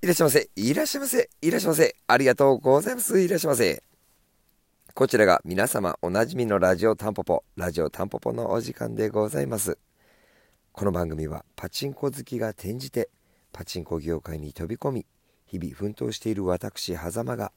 [0.00, 0.48] いらっしゃいませ。
[0.54, 1.28] いらっしゃいませ。
[1.42, 1.96] いらっしゃいませ。
[2.06, 3.20] ありがとうございます。
[3.20, 3.82] いらっしゃいませ。
[4.94, 9.76] こちらが皆様おなじみのラジオタンポポ、ラジオタンポポのお時間でございます。
[10.70, 13.10] この番組はパチンコ好きが転じて
[13.52, 15.06] パチンコ業界に飛び込み、
[15.46, 17.50] 日々奮闘している私、狭間が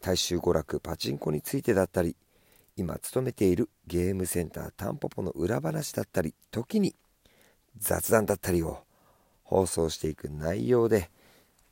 [0.00, 2.16] 大衆娯楽パチンコについてだったり、
[2.78, 6.96] 今勤めているゲームセンタータンポポの裏話だったり、時に
[7.76, 8.78] 雑談だったりを
[9.42, 11.10] 放送していく内容で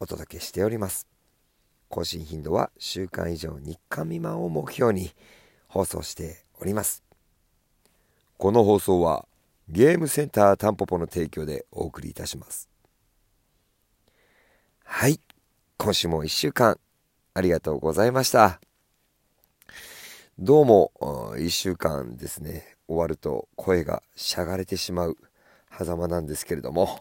[0.00, 1.06] お届けしております。
[1.88, 5.12] 更新頻度は週間以上日間未満を目標に
[5.66, 7.02] 放送しております。
[8.36, 9.26] この放送は
[9.68, 12.68] ゲームセンタータンポポの提供でお送りいたします。
[14.84, 15.20] はい。
[15.76, 16.78] 今週も一週間
[17.34, 18.60] ありがとうございました。
[20.38, 25.16] どうも、一週間ですね、終わると声がしゃがれてしまう
[25.76, 27.00] 狭間なんですけれども、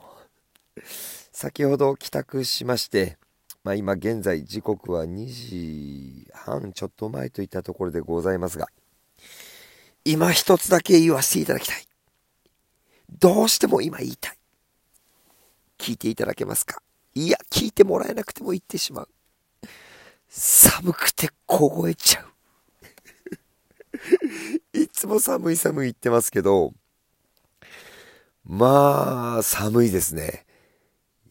[1.40, 3.20] 先ほど帰宅しまして、
[3.64, 8.70] まあ、今現在時刻は2時半ちょっと前といったところでございますが、
[10.04, 11.86] 今一つだけ言わせていただきたい。
[13.20, 14.38] どうしても今言いたい。
[15.78, 16.82] 聞いていただけますか？
[17.14, 19.10] いや、聞いてもらえなくても言ってしまう。
[20.28, 22.26] 寒くて凍えちゃ
[24.74, 24.74] う。
[24.82, 26.74] いつも寒い寒い言ってますけど、
[28.44, 30.47] まあ、寒いですね。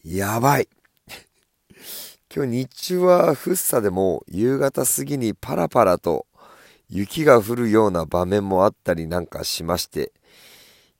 [0.08, 0.68] やばい。
[2.32, 6.26] 今日日中はフッサでも夕方過ぎにパラパラと
[6.88, 10.12] 雪が降るような場面もあったりなんかしまして、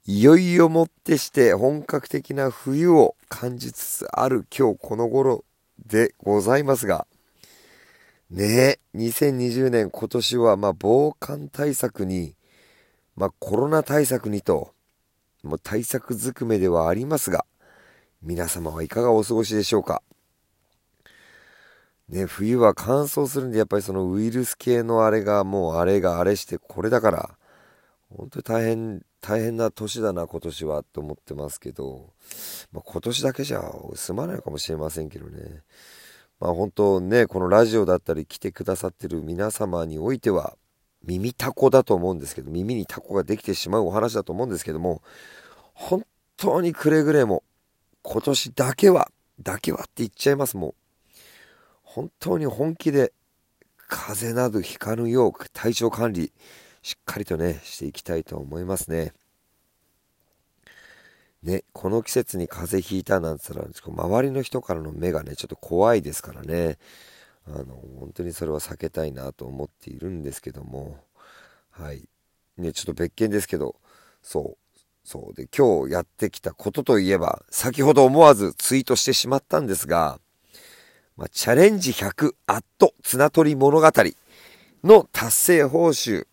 [0.06, 5.44] いよいよもってして本格的な冬を感じつつある今日この頃
[5.86, 7.06] でございますが、
[8.28, 12.34] ねえ、2020年今年はまあ防寒対策に、
[13.14, 14.72] まあコロナ対策にと、
[15.44, 17.46] もう対策ずくめではありますが、
[18.22, 20.02] 皆様はいかがお過ごしでしょうか？
[22.08, 27.38] ね、冬は乾燥するんで、やっぱりそのウイルス系のあれがもうあれがあれして、これだから、
[28.16, 32.12] 本当に大変、大変な年だな、今年は、と思ってますけど、
[32.70, 35.62] まあ、今年だけじゃ済まないかもしれませんけどね。
[36.38, 40.56] まあ本当ね、このラジオだったり来てくださってる皆様においては、
[41.04, 45.02] 耳タコだと思うんですけど、耳にタコができてしまうお話だと思うんですけども、
[45.74, 47.42] 本当にくれぐれも
[48.08, 49.10] 今年だけは、
[49.42, 50.74] だけはって言っちゃいます、もう。
[51.82, 53.12] 本当に本気で
[53.88, 56.32] 風邪などひかぬよう体調管理
[56.82, 59.12] しっかりとね、していきたいと思いますね。
[61.42, 66.78] ね、この季節に風邪ひいたなんつったら、周りの人からの目がね、ちょっと怖いですからね。
[67.44, 70.96] あの、本当にそれは避けたいなと思っているんですけども、
[71.70, 72.08] はい。
[72.56, 73.74] ね、ちょっと別件ですけど、
[74.22, 74.65] そう、
[75.06, 80.18] そうで、今日やってきたことといえば、先ほど思わずツイートしてしまったんですが、
[81.16, 83.92] まあ、チャレンジ100アット綱取り物語
[84.82, 86.26] の達成報酬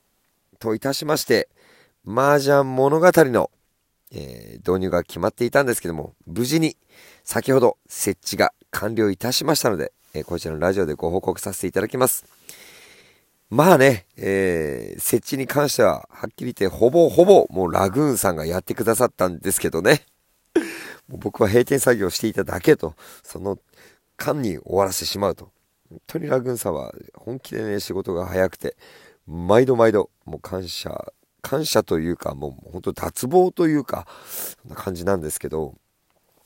[0.57, 1.49] といたしまして、
[2.07, 3.51] 麻雀物語の、
[4.11, 6.75] えー、導入が決まっていたんですけども、無事に
[7.23, 12.25] 先ほど設置が完了いたしましたので、えー、こちらのラジオでご報告させていただきます。
[13.49, 20.05] まあね、えー、設置に関しては、はっきり言って、ほぼほぼ、もうラグーンさんがやってくださったんですけどね。
[21.07, 23.59] 僕は閉店作業していただけと、その
[24.17, 25.51] 間に終わらせてしまうと。
[25.89, 28.75] 本当にラグーンさんは本気でね、仕事が早くて、
[29.27, 34.07] 毎度毎度、もう感謝、感謝というか、もう本当脱帽というか、
[34.61, 35.75] そんな感じなんですけど、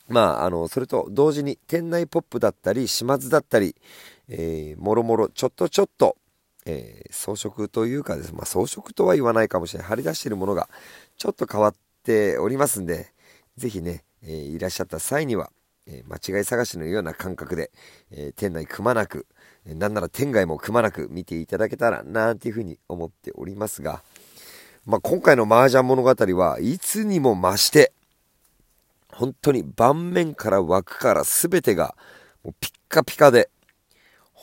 [0.10, 3.76] まあ、あの、それと同時に、店内ポップだったり、島津だったり、
[4.30, 6.16] えー、もろもろ、ちょっとちょっと、
[6.70, 9.88] えー、装飾というかです、まあ、装飾とは言わないかもしれない。
[9.88, 10.68] 貼り出しているものが
[11.18, 11.74] ちょっと変わっ
[12.04, 13.14] ておりますんで、
[13.56, 15.50] ぜひね、えー、いらっしゃった際には、
[15.88, 17.72] えー、間違い探しのような感覚で、
[18.12, 19.26] え店内くまなく、
[19.66, 24.04] えなんなら店外もくまなく見ていただけたらなていうふうに思っておりますが、
[24.86, 27.94] まあ、今回の麻雀物語はいつにも増して、
[29.14, 31.96] 本当に盤面から枠から全てが
[32.44, 33.50] もうピッカピカで、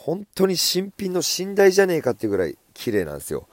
[0.04, 3.48] 本当に新品の寝台じゃねえかっていうぐらい綺麗なんですよ。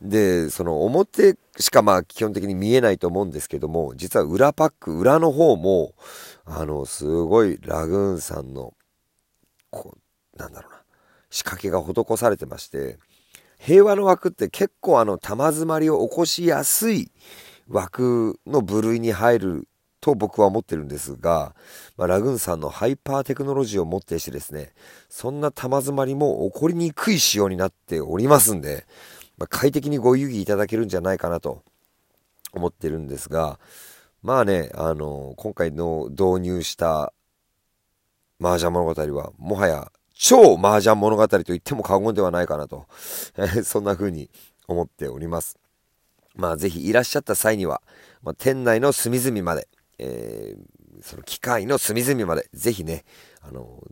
[0.00, 5.92] で、その表しかまあ基本的に見えないと思うんですけども、実は裏パック、裏の方も、
[6.46, 8.72] あの、すごいラグーンさんの、
[9.68, 9.98] こ
[10.34, 10.78] う、なんだろうな、
[11.28, 12.96] 仕掛けが施されてまして、
[13.58, 17.10] 平和の枠って結構あの、玉詰まりを起こしやすい
[17.68, 19.68] 枠の部類に入る
[20.00, 21.54] と僕は思ってるんですが、
[21.96, 24.72] まあ、ラグーンさんのハイパーテクノロジーをもってしてですね、
[25.08, 28.86] そんな玉詰まりも起こりにくい仕様になっておりますんで、
[29.38, 31.62] まあ、快適にご遊戯いただけるんじゃないかなと
[32.52, 33.58] 思ってるんですが、
[34.22, 37.12] まあね、あの、今回の導入した
[38.40, 42.86] 麻雀物語はもはや超麻雀物語と言っても過言ではないかなと、
[43.64, 44.30] そんな風に
[44.66, 45.58] 思っております。
[46.34, 47.82] まあぜひいらっしゃった際には、
[48.22, 53.04] まあ、店内の隅々まで、えー、その機械の隅々まで、ぜひね、
[53.42, 53.82] あの、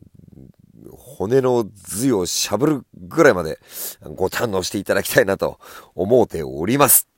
[0.90, 3.58] 骨の髄をしゃぶるぐらいまで
[4.14, 5.58] ご堪能していただきたいなと
[5.94, 7.08] 思うております。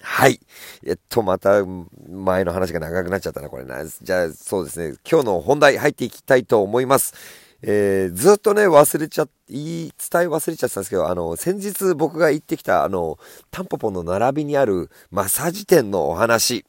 [0.00, 0.38] はい。
[0.84, 3.84] えっと、また前の話が長くなっちゃったな、これな。
[3.86, 4.96] じゃあ、そうですね。
[5.10, 7.14] 今日の本題入っていきたいと思います。
[7.62, 13.18] えー、ずっとね、忘れちゃ、言い、伝え忘れちゃったんですけど、あの、先日僕が行ってきた、あの、
[13.50, 16.66] タンポポの並びにあるマッサージ店のお話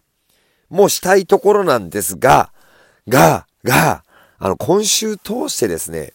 [0.75, 2.51] もしたいところなんですが、
[3.07, 4.03] が、が、
[4.37, 6.13] あの、今週通してですね、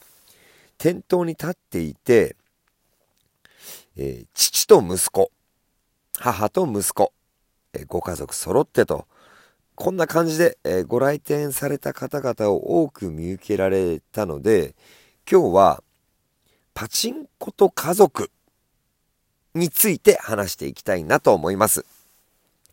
[0.76, 2.36] 店頭に立っていて、
[3.96, 5.30] えー、父と息子、
[6.18, 7.12] 母と息子、
[7.72, 9.06] えー、ご家族揃ってと、
[9.74, 14.74] こんな感じで、えー、ご来店された方々を多く見受けられたので、
[15.30, 15.82] 今日は
[16.74, 18.30] パチンコと家族
[19.54, 21.99] について話していきたいなと思います。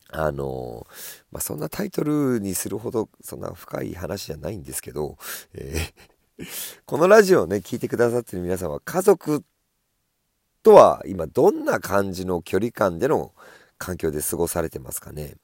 [0.09, 0.88] あの
[1.31, 5.18] まあ、そんなタイトルにするほどそんな深い話じゃないんですけど、
[5.54, 6.45] えー、
[6.86, 9.44] このラジオをね、聞いてくださってる皆さんは家族
[10.63, 13.33] とは今どんな感じの距離感での
[13.77, 15.36] 環境で過ごされてますかね。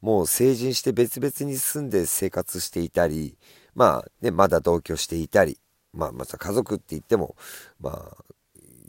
[0.00, 3.38] もう成人して別々に住んで生活していたり、
[3.74, 5.58] まあね、まだ同居していたり、
[5.94, 7.36] まあまた家族って言っても、
[7.80, 8.24] まあ、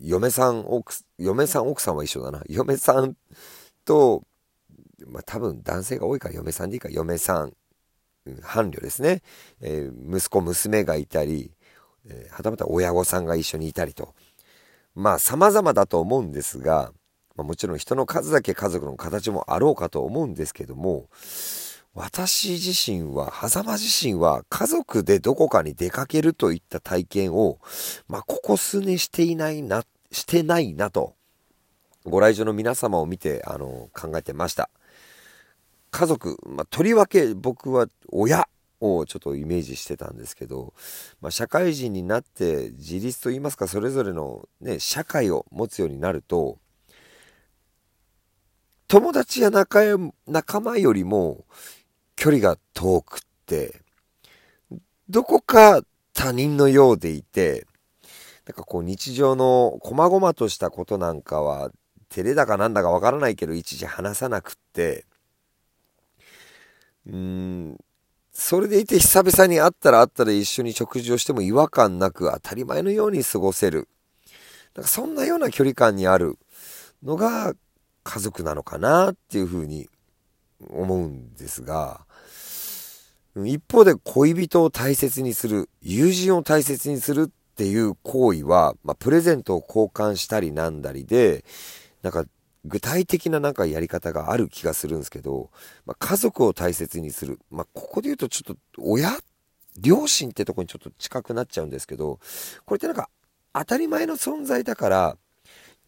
[0.02, 2.44] 嫁さん奥、嫁さん奥さんは一緒だな。
[2.50, 3.16] 嫁さん
[3.86, 4.24] と、
[5.06, 7.54] まあ多分男性が多いから嫁さんでいいか、嫁さん、
[8.42, 9.22] 伴侶ですね。
[9.62, 11.52] えー、息子、娘がいたり、
[12.08, 14.14] えー、はたまた親御さんが一緒にいたりと。
[14.96, 16.92] まあ様々だと思うんですが、
[17.36, 21.10] まあ、もちろん人の数だけ家族の形もあろうかと思うんですけども、
[21.94, 27.60] 私自身は、狭間自身は家族でどこかに出かけるといった体験を、
[28.10, 31.16] まあ、ここ数年していないな、してないなと、
[32.04, 34.70] ご来場の皆様を見て、あの、考えてました。
[35.96, 38.50] 家族、まあ、とりわけ僕は親
[38.82, 40.74] をちょっとイメージしてたんですけど、
[41.22, 46.60] まあ、社会人になって自立といいますか、それぞれのね、社会を持つようになると、
[48.90, 49.80] 友達や仲
[50.28, 51.46] 仲間よりも
[52.18, 53.80] 距離が遠くって、
[55.08, 55.82] どこか
[56.14, 57.66] 他人のようでいて、
[58.46, 61.72] なんかこう日常の細々としたことなんかは、
[62.10, 65.06] 照れだかなんだかわからないけど、一時話さなくって、
[67.08, 67.78] うん、
[68.32, 73.88] それでいて久々に会ったら会ったら一緒に食事をしても違和感なく当たり前のように過ごせる。
[74.76, 76.38] なんかそんなような距離感にある
[77.02, 77.54] のが
[78.04, 79.88] 家族なのかなっていうふうに
[80.70, 82.06] 思うんですが、
[83.36, 91.44] 一方で恋人を大切にする、友人を大切にするっていう行為は、まあ、プレゼントを交換したりなんだりで、
[92.02, 92.26] なんか
[92.66, 95.52] 具体的ななんかやり方がある気がするんですけど、
[95.86, 97.40] まあ、家族を大切にする。
[97.52, 99.20] まあ、ここで言うとちょっと親
[99.78, 102.20] 両親ってとこにちょっと近くなっちゃうんですけど、
[102.66, 103.10] これってなんか
[103.54, 105.18] 当たり前の存在だから、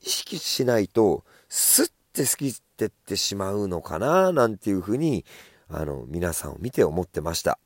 [0.02, 5.26] 意識しないと、スッて好きってってしまうのかななんていうふうに、
[5.70, 7.60] あの、皆さんを見て思ってました。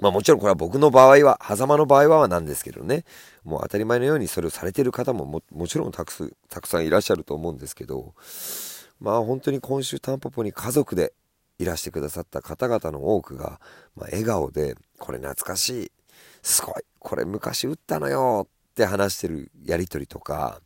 [0.00, 3.04] まあもちろんこれは僕の場合は、狭間の場合はなんですけどね、
[3.44, 8.14] もう当たり前のようにそれをされてる方もももちろんたくたくさんいらっしゃると思うんですけど、
[9.00, 11.12] まあ本当に今週タンポポに家族で
[11.58, 13.60] いらしてくださった方々の多くが、
[13.94, 15.92] まあ、笑顔で、これ懐かしい、
[16.42, 18.48] すごい、これ昔打ったのよ。
[18.72, 20.62] って話してるやりとりとか、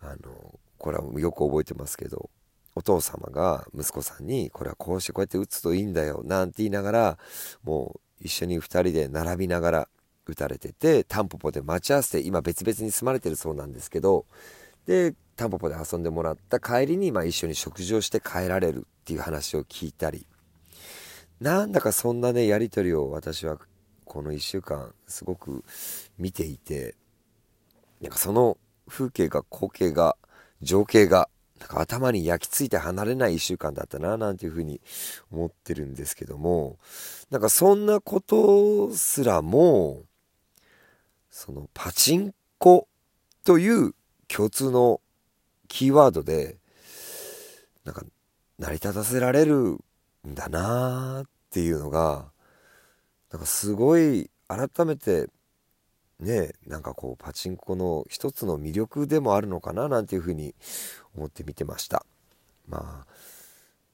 [0.00, 2.30] あの、これはよく覚えてますけど。
[2.76, 7.18] お父様が息子さんにこれはこうしてこうやって打つといいんだよなんて言いながら
[7.62, 9.88] もう一緒に2人で並びながら
[10.26, 14.24] 打たれててタンポポで待ち合わせて今別々に住まれてるそうなんですけど
[14.86, 20.26] でタンポポで遊んでもらった帰りにまあ一緒に食事をして帰られるっていう話を聞いたり。
[21.40, 23.58] なんだかそんなねやり取りを私は
[24.04, 25.64] この1週間すごく
[26.16, 26.94] 見ていて
[28.00, 28.56] なんかその
[28.88, 30.16] 風景が光景が
[30.62, 31.28] 情景が
[31.60, 34.80] なんか頭に焼き付いて離れない1週間だったななんていうふうに
[35.30, 36.78] 思ってるんですけども
[37.30, 40.02] なんかそんなことすらも
[41.30, 42.88] そのパチンコ
[43.44, 43.94] という
[44.28, 45.00] 共通の
[45.68, 46.58] キーワードで
[47.84, 48.02] なんか
[48.58, 49.78] 成り立たせられる
[50.26, 52.26] んだなっていうのが
[53.30, 55.28] なんかすごい改めて
[56.20, 60.54] ねなんかこうパチンコの一つの魅力でもあるのかななんていうふうに
[61.16, 62.04] 思って見てました
[62.68, 63.14] まあ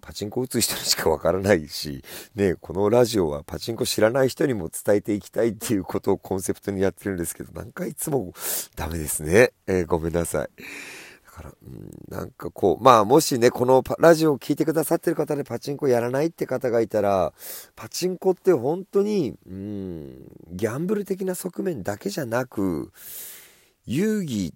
[0.01, 2.03] パチンコ打つ人にしかわからないし、
[2.35, 8.33] ね、このラジオはパチンコ知らない人にも伝えていきたいっていうことをコンセプトにやってるんですけど、なんかいつも
[8.77, 9.53] ダメですね。
[9.67, 10.49] えー、ごめんなさい。
[11.25, 17.33] だから、うん、なんかこう、まあもしね、このラジオを聴いてくださってる方でパチンコやらないって方がいたら、
[17.77, 20.15] パチンコって本当に、うん、
[20.51, 22.93] ギャンブル的な側面だけじゃなく、
[23.87, 24.53] 遊戯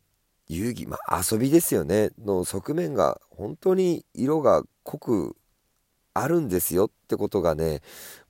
[0.49, 2.11] 遊戯、まあ、遊びですよね。
[2.23, 5.37] の側面が本当に色が濃く
[6.15, 7.81] あるんですよってことがね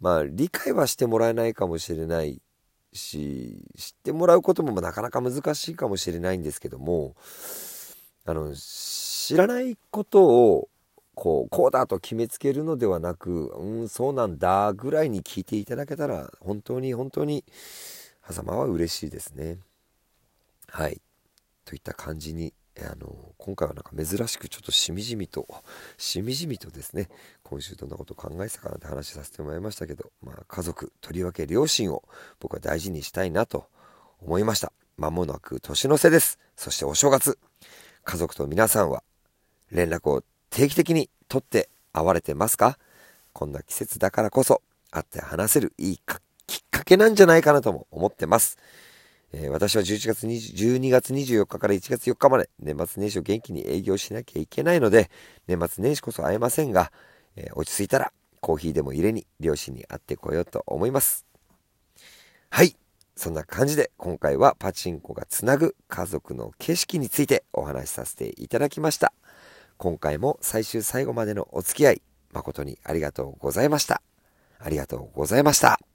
[0.01, 2.41] まあ理解はしてもらえないかもしれない
[2.95, 7.15] し知ってもらうこともなかなか難しいかもしれないんですけども
[8.25, 10.69] あの知らないことを
[11.15, 17.45] こうこうだと決めつけるのではなくうんそうなんだぐらいに聞いていただけたら本当に本当に
[18.29, 19.59] 狭間は嬉しいですね。
[20.69, 21.01] はい。
[21.65, 25.47] といった感じにあの今回はなんか珍しくちょっとしみじみと
[25.97, 27.09] しみじみとですね
[27.45, 32.03] 今週どんなこと考えてたかなって話させてもらいましたけど、まあ、家族とりわけ両親を
[32.41, 33.67] 僕は大事にしたいなと
[34.21, 34.73] 思いました。
[34.97, 36.39] 間もなく年の瀬です。
[36.57, 37.39] そしてお正月
[38.05, 39.03] 家族と皆さんは
[39.71, 42.79] 連絡を定期的に取って会われてますか？
[43.33, 46.01] こんな季節だからこそ会って話せるいい
[46.47, 48.59] きっかけなんじゃないかなとも思ってます。
[49.37, 55.11] えー、私は11月20 12月24日から1月4日まで年末年始を元気に営業しなきゃいけないので
[55.49, 56.93] 年末年始こそ会えませんが、
[57.35, 61.27] えー、落ち着いたらコーヒーでも入れに両親に会ってこようと思います。
[62.51, 62.77] はい。
[63.17, 69.13] そんな感じで今回はパチンコがつなぐ家族の景色についてお話しさせていただきました。
[69.77, 74.03] 今回も最終最後までのお付き合い誠にありがとうございました。
[74.59, 75.94] ありがとうございました。